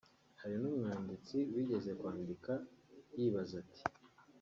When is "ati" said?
3.63-3.81